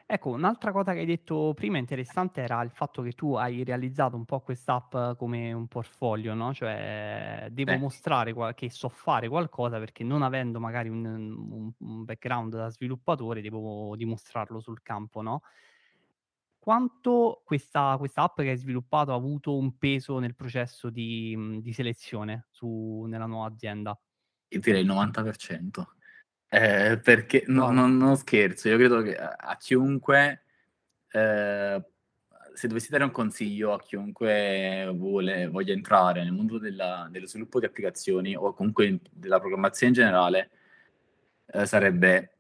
[0.06, 4.16] Ecco, un'altra cosa che hai detto prima interessante era il fatto che tu hai realizzato
[4.16, 6.52] un po' quest'app come un portfolio, no?
[6.52, 7.78] Cioè, devo eh.
[7.78, 12.68] mostrare qual- che so fare qualcosa perché non avendo magari un, un, un, background da
[12.68, 15.40] sviluppatore devo dimostrarlo sul campo, no?
[16.64, 21.74] Quanto questa, questa app che hai sviluppato ha avuto un peso nel processo di, di
[21.74, 24.00] selezione su, nella nuova azienda?
[24.48, 25.82] Io direi il 90%.
[26.48, 30.44] Eh, perché no, non, non, scherzo, io credo che a, a chiunque,
[31.10, 31.84] eh,
[32.54, 37.60] se dovessi dare un consiglio a chiunque vuole, voglia entrare nel mondo della, dello sviluppo
[37.60, 40.50] di applicazioni o comunque della programmazione in generale,
[41.44, 42.38] eh, sarebbe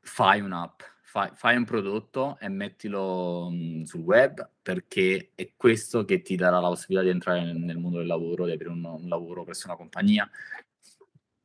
[0.00, 6.22] fai un'app, fai, fai, un prodotto e mettilo mh, sul web perché è questo che
[6.22, 9.08] ti darà la possibilità di entrare nel, nel mondo del lavoro, di avere un, un
[9.08, 10.26] lavoro presso una compagnia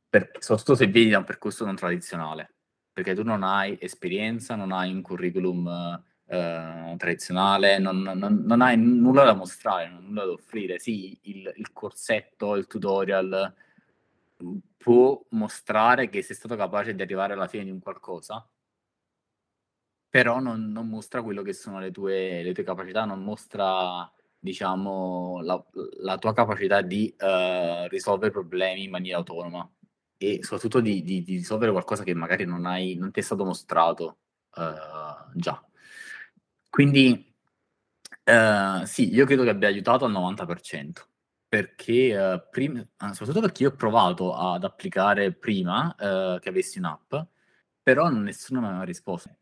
[0.08, 2.54] per, soprattutto se vieni da un percorso non tradizionale,
[2.94, 8.78] perché tu non hai esperienza, non hai un curriculum eh, tradizionale, non, non, non, hai
[8.78, 10.78] nulla da mostrare, nulla da offrire.
[10.78, 13.54] Sì, il, il corsetto, il tutorial
[14.78, 18.48] può mostrare che sei stato capace di arrivare alla fine di un qualcosa,
[20.08, 25.40] però non, non mostra quello che sono le tue, le tue capacità, non mostra diciamo
[25.42, 25.62] la,
[26.00, 29.68] la tua capacità di uh, risolvere problemi in maniera autonoma
[30.16, 33.44] e soprattutto di, di, di, risolvere qualcosa che magari non, hai, non ti è stato
[33.44, 34.18] mostrato
[34.56, 35.62] uh, già.
[36.70, 37.34] Quindi
[38.24, 40.92] uh, sì, io credo che abbia aiutato al 90%,
[41.48, 47.14] perché prima, soprattutto perché io ho provato ad applicare prima che avessi un'app,
[47.82, 49.37] però nessuno mi aveva risposto.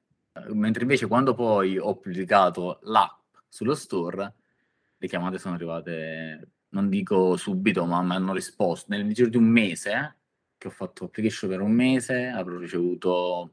[0.53, 4.35] Mentre invece quando poi ho pubblicato l'app sullo store,
[4.97, 9.45] le chiamate sono arrivate, non dico subito, ma mi hanno risposto nel giro di un
[9.45, 10.17] mese
[10.59, 13.53] che ho fatto application per un mese, avrò ricevuto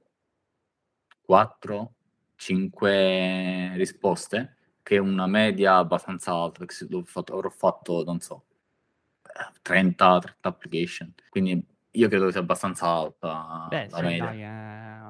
[1.21, 1.93] 4,
[2.35, 8.45] 5 risposte, che è una media abbastanza alta, perché fatto, avrò fatto, non so,
[9.61, 11.13] 30, 30 application.
[11.29, 14.25] Quindi io credo che sia abbastanza alta Beh, la media.
[14.25, 15.02] Dai, un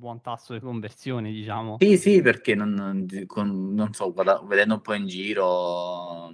[0.00, 1.76] buon tasso di conversione, diciamo.
[1.78, 6.32] Sì, sì, perché non, con, non so, guarda, vedendo un po' in giro,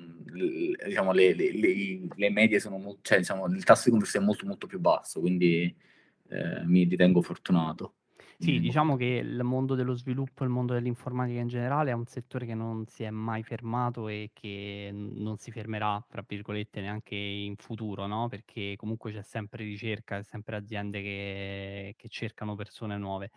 [0.86, 4.28] diciamo, le, le, le, le medie sono molto, cioè, diciamo, il tasso di conversione è
[4.28, 5.76] molto, molto più basso, quindi
[6.28, 7.94] eh, mi ritengo fortunato.
[8.38, 12.44] Sì, diciamo che il mondo dello sviluppo, il mondo dell'informatica in generale è un settore
[12.44, 17.56] che non si è mai fermato e che non si fermerà, tra virgolette, neanche in
[17.56, 18.28] futuro, no?
[18.28, 23.30] Perché comunque c'è sempre ricerca, sempre aziende che, che cercano persone nuove.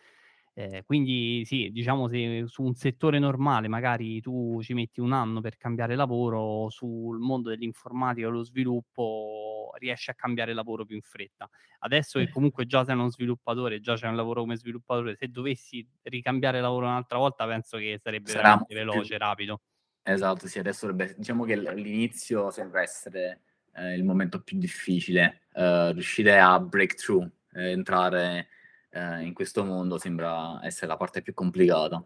[0.53, 5.41] Eh, quindi sì, diciamo se su un settore normale magari tu ci metti un anno
[5.41, 11.01] per cambiare lavoro, sul mondo dell'informatica e lo sviluppo riesci a cambiare lavoro più in
[11.01, 11.49] fretta.
[11.79, 15.87] Adesso che comunque già sei uno sviluppatore, già c'è un lavoro come sviluppatore, se dovessi
[16.03, 19.17] ricambiare lavoro un'altra volta penso che sarebbe Sarà veramente veloce, più...
[19.17, 19.61] rapido.
[20.03, 23.41] Esatto, sì, adesso dovrebbe, diciamo che l'inizio sembra essere
[23.75, 28.47] eh, il momento più difficile, eh, riuscire a breakthrough, eh, entrare
[28.89, 32.03] eh, in questo mondo sembra essere la parte più complicata,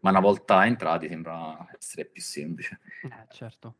[0.00, 2.80] ma una volta entrati sembra essere più semplice.
[3.02, 3.76] Eh, certo.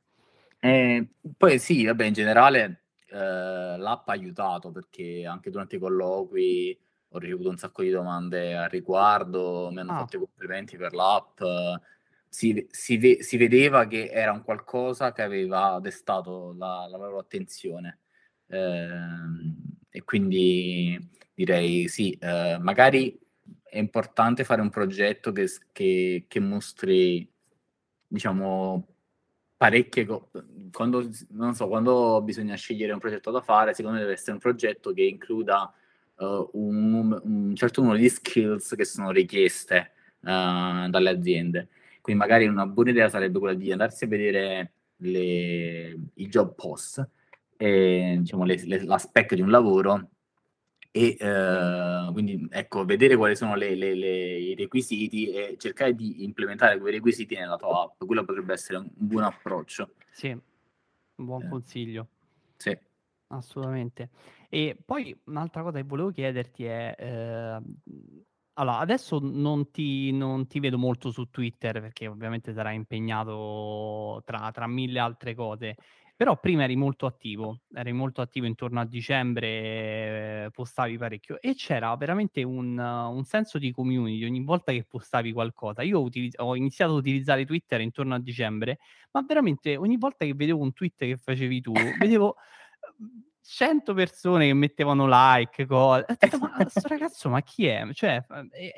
[0.59, 6.79] E poi sì, vabbè, in generale eh, l'app ha aiutato perché anche durante i colloqui
[7.13, 9.99] ho ricevuto un sacco di domande al riguardo, mi hanno ah.
[9.99, 11.41] fatto i complimenti per l'app.
[12.29, 17.19] Si, si, ve, si, vedeva che era un qualcosa che aveva destato la, la loro
[17.19, 17.99] attenzione.
[18.47, 18.89] Eh,
[19.91, 20.97] e quindi
[21.41, 23.19] direi sì, eh, magari
[23.63, 27.27] è importante fare un progetto che, che, che mostri,
[28.07, 28.87] diciamo,
[29.57, 30.07] parecchie,
[30.71, 34.39] quando, non so, quando bisogna scegliere un progetto da fare, secondo me deve essere un
[34.39, 35.73] progetto che includa
[36.17, 41.69] uh, un, un, certo numero di skills che sono richieste uh, dalle aziende.
[42.03, 47.09] Quindi magari una buona idea sarebbe quella di andarsi a vedere le, i job post,
[47.57, 50.10] e, diciamo, le, le, l'aspetto di un lavoro
[50.93, 56.25] e uh, quindi ecco, vedere quali sono le, le, le, i requisiti e cercare di
[56.25, 58.05] implementare quei requisiti nella tua app.
[58.05, 59.95] Quello potrebbe essere un, un buon approccio.
[60.11, 61.49] Sì, un buon eh.
[61.49, 62.09] consiglio.
[62.57, 62.77] Sì.
[63.29, 64.11] Assolutamente.
[64.49, 67.61] E poi un'altra cosa che volevo chiederti è, eh,
[68.55, 74.51] allora, adesso non ti, non ti vedo molto su Twitter perché ovviamente sarai impegnato tra,
[74.53, 75.77] tra mille altre cose.
[76.21, 81.55] Però prima eri molto attivo, eri molto attivo intorno a dicembre, eh, postavi parecchio e
[81.55, 85.81] c'era veramente un, un, senso di community ogni volta che postavi qualcosa.
[85.81, 88.81] Io utilizz- ho iniziato ad utilizzare Twitter intorno a dicembre,
[89.13, 92.37] ma veramente ogni volta che vedevo un tweet che facevi tu, vedevo
[93.41, 96.05] 100 persone che mettevano like, cose.
[96.07, 97.89] Ho detto, ma questo ragazzo, ma chi è?
[97.95, 98.23] Cioè,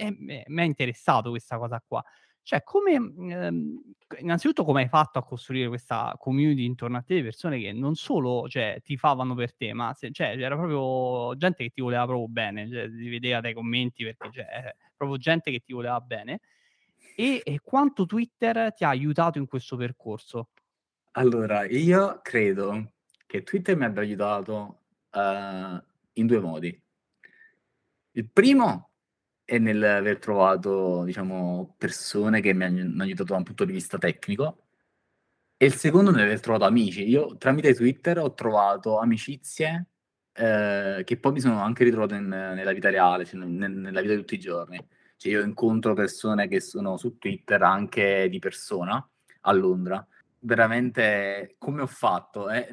[0.06, 2.00] mi è interessato questa cosa qua.
[2.44, 3.80] Cioè, come, ehm,
[4.18, 7.94] innanzitutto come hai fatto a costruire questa community intorno a te di persone che non
[7.94, 12.04] solo, cioè, ti favano per te, ma se, cioè, c'era proprio gente che ti voleva
[12.04, 16.40] proprio bene, cioè, ti vedeva dai commenti perché cioè, proprio gente che ti voleva bene.
[17.14, 20.48] E, e quanto Twitter ti ha aiutato in questo percorso?
[21.12, 22.92] Allora, io credo
[23.26, 25.80] che Twitter mi abbia aiutato uh,
[26.14, 26.82] in due modi.
[28.12, 28.91] Il primo
[29.52, 34.62] e nell'aver trovato, diciamo, persone che mi hanno aiutato da un punto di vista tecnico.
[35.58, 37.06] E il secondo nell'aver trovato amici.
[37.06, 39.88] Io tramite Twitter ho trovato amicizie
[40.32, 44.14] eh, che poi mi sono anche ritrovato in, nella vita reale, cioè nel, nella vita
[44.14, 44.82] di tutti i giorni.
[45.18, 49.06] Cioè io incontro persone che sono su Twitter anche di persona
[49.42, 50.04] a Londra.
[50.38, 52.48] Veramente come ho fatto?
[52.48, 52.70] Eh?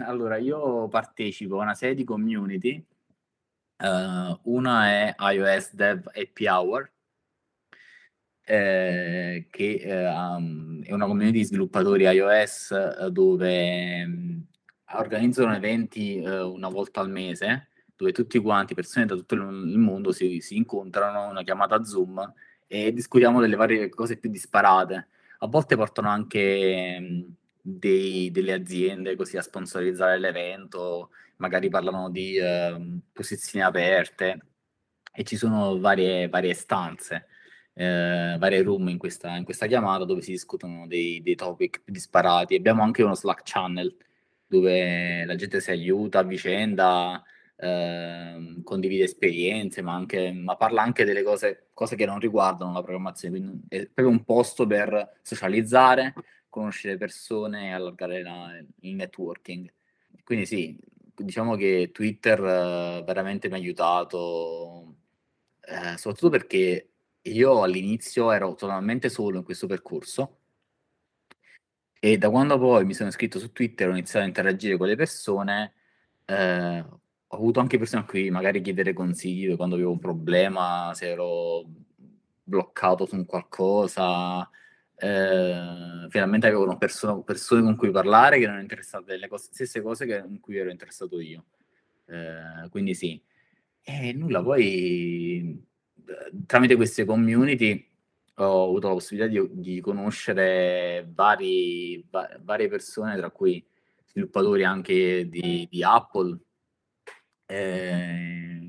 [0.00, 2.84] Allora, io partecipo a una serie di community
[3.82, 6.90] Uh, una è iOS Dev Happy Hour,
[8.44, 14.44] eh, che eh, um, è una community di sviluppatori iOS eh, dove um,
[14.94, 20.12] organizzano eventi uh, una volta al mese, dove tutti quanti, persone da tutto il mondo,
[20.12, 22.34] si, si incontrano, una chiamata Zoom
[22.66, 25.08] e discutiamo delle varie cose più disparate.
[25.38, 31.10] A volte portano anche um, dei, delle aziende così a sponsorizzare l'evento,
[31.40, 34.40] magari parlano di eh, posizioni aperte
[35.12, 37.26] e ci sono varie, varie stanze,
[37.74, 42.54] eh, varie room in questa, in questa, chiamata dove si discutono dei, dei topic disparati.
[42.54, 43.94] Abbiamo anche uno Slack channel
[44.46, 47.22] dove la gente si aiuta a vicenda,
[47.56, 52.82] eh, condivide esperienze, ma, anche, ma, parla anche delle cose, cose che non riguardano la
[52.82, 53.38] programmazione.
[53.38, 56.14] Quindi è proprio un posto per socializzare,
[56.48, 59.72] conoscere persone e allargare la, il networking.
[60.24, 60.78] Quindi sì,
[61.22, 64.96] diciamo che Twitter uh, veramente mi ha aiutato,
[65.60, 66.90] eh, soprattutto perché
[67.22, 70.38] io all'inizio ero totalmente solo in questo percorso
[72.02, 74.96] e da quando poi mi sono iscritto su Twitter ho iniziato a interagire con le
[74.96, 75.74] persone,
[76.24, 81.10] eh, ho avuto anche persone a cui magari chiedere consigli quando avevo un problema, se
[81.10, 81.64] ero
[82.42, 84.48] bloccato su un qualcosa,
[85.00, 90.04] eh, finalmente avevo persone, persone con cui parlare che erano interessate delle cose, stesse cose
[90.04, 91.46] che, in cui ero interessato io.
[92.06, 93.20] Eh, quindi sì.
[93.82, 95.66] E nulla, poi
[96.46, 97.88] tramite queste community
[98.34, 103.64] ho avuto la possibilità di, di conoscere vari, va, varie persone, tra cui
[104.06, 106.38] sviluppatori anche di, di Apple.
[107.46, 108.60] Eh,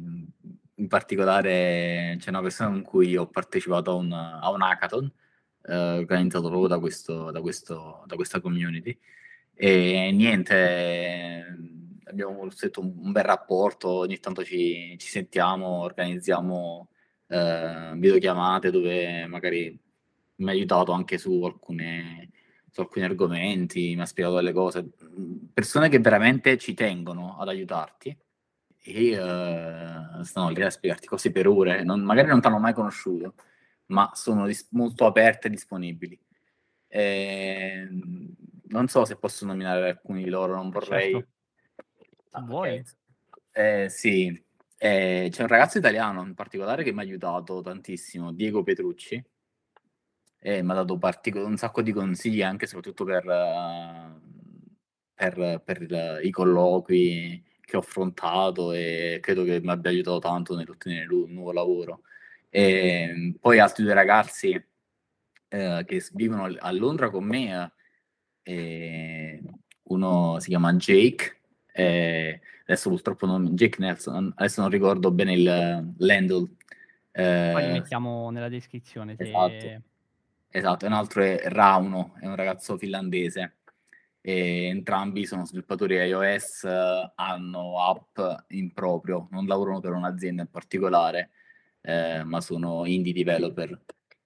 [0.76, 5.12] in particolare c'è una persona con cui ho partecipato a un, a un hackathon
[5.64, 8.98] eh, organizzato proprio da, questo, da, questo, da questa community.
[9.54, 11.46] E niente,
[12.06, 16.90] abbiamo stretto un, bel rapporto, ogni tanto ci, ci sentiamo, organizziamo
[17.28, 19.80] eh, videochiamate dove magari
[20.38, 22.32] mi ha aiutato anche su, alcune,
[22.72, 24.90] su alcuni argomenti, mi ha spiegato delle cose,
[25.54, 28.18] persone che veramente ci tengono ad aiutarti
[28.84, 32.74] e uh, stanno lì a spiegarti cose per ore, non, magari non ti hanno mai
[32.74, 33.36] conosciuto
[33.92, 36.20] ma sono dis- molto aperte e disponibili.
[36.88, 37.88] Eh,
[38.68, 41.12] non so se posso nominare alcuni di loro, non vorrei.
[41.12, 41.28] Certo.
[42.32, 42.84] Ah, vuoi?
[43.52, 44.28] Eh, sì,
[44.78, 49.24] eh, c'è un ragazzo italiano in particolare che mi ha aiutato tantissimo, Diego Petrucci,
[50.40, 53.24] e mi ha dato partic- un sacco di consigli anche soprattutto per,
[55.14, 61.14] per, per i colloqui che ho affrontato e credo che mi abbia aiutato tanto nell'ottenere
[61.14, 62.02] un nuovo lavoro.
[62.54, 64.62] E ehm, poi altri due ragazzi
[65.48, 67.72] eh, che vivono a Londra con me,
[68.44, 69.42] eh,
[69.84, 71.40] uno si chiama Jake,
[71.72, 76.50] eh, adesso purtroppo non, Jake Nelson, adesso non ricordo bene il l'handle.
[77.12, 79.16] Eh, Poi li mettiamo nella descrizione.
[79.16, 79.24] Se...
[79.24, 79.82] Esatto.
[80.50, 83.56] esatto, un altro è Rauno, è un ragazzo finlandese.
[84.24, 86.64] E entrambi sono sviluppatori iOS,
[87.16, 91.32] hanno app in proprio, non lavorano per un'azienda in particolare,
[91.82, 93.80] eh, ma sono indie developer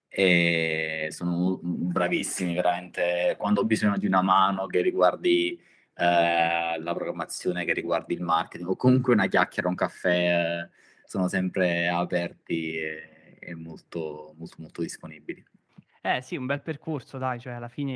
[0.07, 3.35] e sono bravissimi veramente.
[3.37, 5.59] Quando ho bisogno di una mano che riguardi
[5.95, 10.69] eh, la programmazione, che riguardi il marketing o comunque una chiacchiera, un caffè, eh,
[11.05, 15.43] sono sempre aperti e, e molto, molto, molto disponibili.
[16.05, 17.95] Eh sì, un bel percorso, dai, cioè alla fine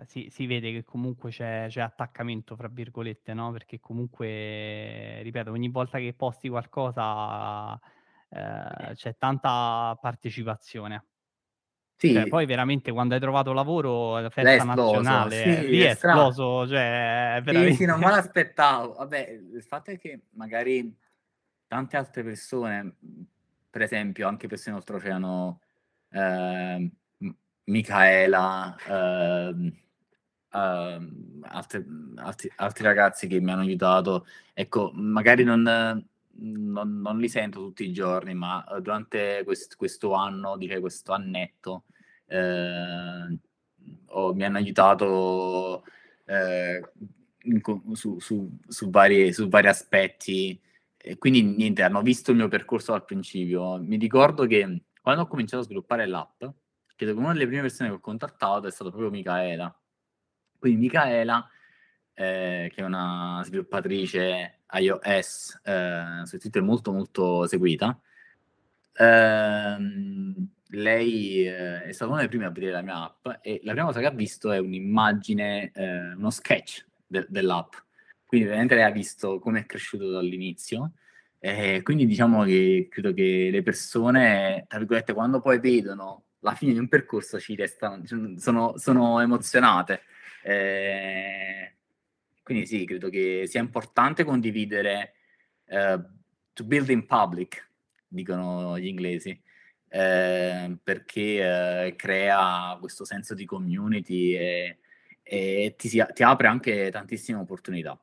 [0.00, 3.52] eh, si, si vede che comunque c'è, c'è attaccamento, fra virgolette, no?
[3.52, 7.78] Perché comunque, ripeto, ogni volta che posti qualcosa
[8.30, 11.04] eh, c'è tanta partecipazione.
[11.94, 12.12] Sì.
[12.12, 17.40] Cioè, poi veramente quando hai trovato lavoro, la festa nazionale, sì, lì è esploso, cioè
[17.44, 17.74] veramente...
[17.74, 18.94] Sì, sì, non me l'aspettavo.
[18.94, 20.92] Vabbè, il fatto è che magari
[21.68, 22.96] tante altre persone,
[23.70, 25.60] per esempio anche persone oltreoceano,
[26.10, 26.90] eh,
[27.64, 29.72] Michaela, eh,
[30.52, 30.98] eh,
[31.42, 31.84] altri,
[32.16, 36.06] altri, altri ragazzi che mi hanno aiutato, ecco, magari non
[36.40, 41.12] non, non, li sento tutti i giorni, ma eh, durante quest, questo anno, direi questo
[41.12, 41.84] annetto,
[44.06, 45.84] oh, mi hanno aiutato
[46.26, 46.82] eh,
[47.42, 47.60] in,
[47.94, 50.60] su, su, su, vari, su, vari, aspetti.
[50.96, 53.78] E quindi niente, hanno visto il mio percorso dal principio.
[53.78, 56.44] Mi ricordo che quando ho cominciato a sviluppare l'app,
[56.94, 59.74] che una delle prime persone che ho contattato è stata proprio Micaela.
[60.58, 61.48] Quindi Micaela,
[62.12, 67.98] eh, che è una sviluppatrice iOS eh, su Twitter molto molto seguita.
[68.92, 69.76] Eh,
[70.72, 73.86] lei eh, è stata una delle prime a vedere la mia app e la prima
[73.86, 77.72] cosa che ha visto è un'immagine, eh, uno sketch de- dell'app.
[78.26, 80.92] Quindi veramente lei ha visto come è cresciuto dall'inizio.
[81.40, 86.72] E quindi diciamo che credo che le persone, tra virgolette, quando poi vedono la fine
[86.72, 88.02] di un percorso ci restano,
[88.36, 90.02] sono, sono emozionate.
[90.42, 91.74] Eh,
[92.42, 95.14] quindi sì, credo che sia importante condividere
[95.66, 96.02] uh,
[96.52, 97.70] to build in public,
[98.08, 99.38] dicono gli inglesi,
[99.90, 104.78] eh, perché eh, crea questo senso di community e,
[105.22, 107.98] e ti, si, ti, apre anche tantissime opportunità.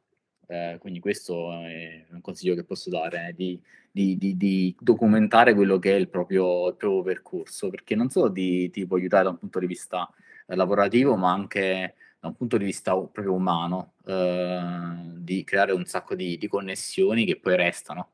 [0.47, 3.59] Eh, quindi questo è un consiglio che posso dare, di,
[3.91, 8.31] di, di, di, documentare quello che è il proprio, il proprio percorso, perché non solo
[8.31, 10.09] ti, può aiutare da un punto di vista
[10.47, 14.61] eh, lavorativo, ma anche da un punto di vista proprio umano, eh,
[15.17, 18.09] di creare un sacco di, di, connessioni che poi restano.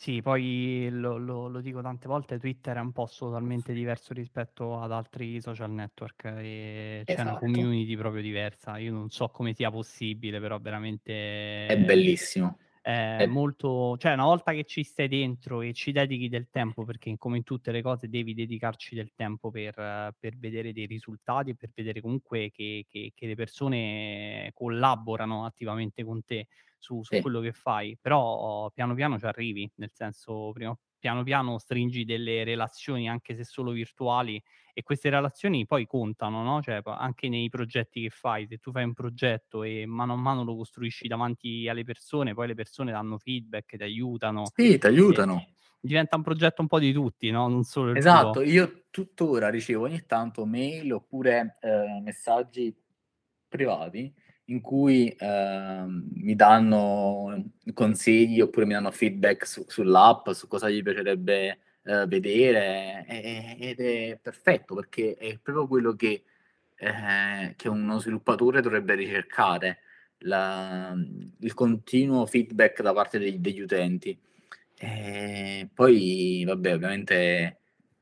[0.00, 4.80] Sì, poi lo, lo, lo, dico tante volte, Twitter è un posto totalmente diverso rispetto
[4.80, 7.28] ad altri social network e c'è esatto.
[7.30, 8.78] una community proprio diversa.
[8.78, 11.66] Io non so come sia possibile, però veramente...
[11.66, 12.58] È bellissimo
[12.88, 17.14] è molto, cioè una volta che ci stai dentro e ci dedichi del tempo, perché
[17.18, 19.74] come in tutte le cose devi dedicarci del tempo per,
[20.18, 26.24] per vedere dei risultati, per vedere comunque che, che, che, le persone collaborano attivamente con
[26.24, 27.20] te su, su sì.
[27.20, 32.44] quello che fai, però piano piano ci arrivi, nel senso prima piano piano stringi delle
[32.44, 34.42] relazioni anche se solo virtuali
[34.72, 36.62] e queste relazioni poi contano, no?
[36.62, 40.44] Cioè, anche nei progetti che fai, se tu fai un progetto e mano a mano
[40.44, 44.52] lo costruisci davanti alle persone, poi le persone danno feedback, ti aiutano.
[44.52, 45.54] Sì, ti aiutano.
[45.80, 47.48] Diventa un progetto un po' di tutti, no?
[47.48, 48.42] Non solo il Esatto, tuo.
[48.42, 52.74] io tuttora ricevo ogni tanto mail oppure eh, messaggi
[53.48, 54.14] privati
[54.48, 57.44] in cui eh, mi danno
[57.74, 64.18] consigli oppure mi danno feedback su, sull'app, su cosa gli piacerebbe eh, vedere ed è
[64.20, 66.22] perfetto perché è proprio quello che,
[66.76, 69.78] eh, che uno sviluppatore dovrebbe ricercare,
[70.22, 70.94] la,
[71.40, 74.18] il continuo feedback da parte degli, degli utenti.
[74.80, 77.58] E poi, vabbè, ovviamente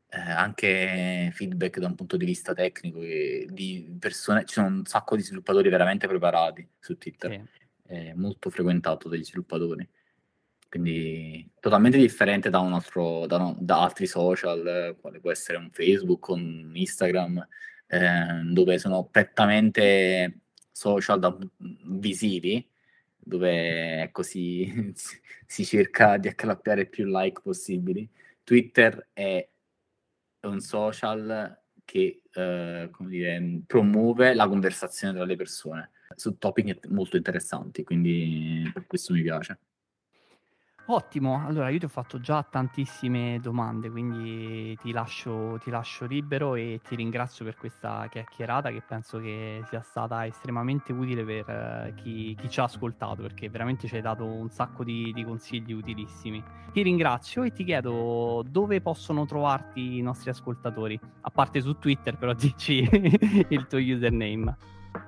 [0.08, 5.16] eh, anche feedback da un punto di vista tecnico di persone, ci sono un sacco
[5.16, 7.92] di sviluppatori veramente preparati su Twitter, sì.
[7.92, 9.88] è molto frequentato dagli sviluppatori.
[10.68, 16.28] Quindi totalmente differente da, un altro, da, da altri social, quale può essere un Facebook,
[16.28, 17.46] un Instagram,
[17.86, 20.40] eh, dove sono prettamente
[20.70, 21.36] social da,
[21.84, 22.68] visivi,
[23.16, 24.92] dove ecco, si,
[25.46, 28.08] si cerca di accalappiare più like possibili.
[28.44, 29.48] Twitter è
[30.42, 37.84] un social che eh, dire, promuove la conversazione tra le persone su topic molto interessanti,
[37.84, 39.58] quindi questo mi piace.
[40.88, 46.54] Ottimo, allora io ti ho fatto già tantissime domande, quindi ti lascio, ti lascio libero
[46.54, 51.94] e ti ringrazio per questa chiacchierata che penso che sia stata estremamente utile per eh,
[51.96, 55.72] chi, chi ci ha ascoltato perché veramente ci hai dato un sacco di, di consigli
[55.72, 56.40] utilissimi.
[56.70, 62.16] Ti ringrazio e ti chiedo dove possono trovarti i nostri ascoltatori, a parte su Twitter
[62.16, 62.88] però dici
[63.48, 64.56] il tuo username.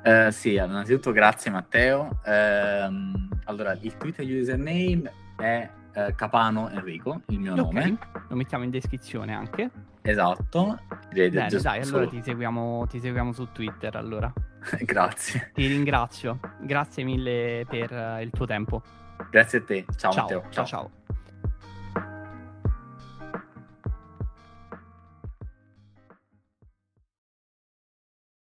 [0.04, 2.18] Uh, sì, innanzitutto grazie Matteo.
[2.24, 7.64] Uh, allora, il Twitter username è eh, Capano Enrico, il mio okay.
[7.64, 7.98] nome.
[8.28, 9.70] Lo mettiamo in descrizione anche.
[10.02, 10.78] Esatto.
[11.10, 14.32] Bene, dai, allora ti seguiamo, ti seguiamo, su Twitter allora.
[14.80, 15.50] Grazie.
[15.54, 16.38] Ti ringrazio.
[16.60, 18.82] Grazie mille per uh, il tuo tempo.
[19.30, 19.84] Grazie a te.
[19.96, 20.40] Ciao, ciao Matteo.
[20.50, 20.50] ciao.
[20.50, 20.66] ciao.
[20.66, 21.07] ciao.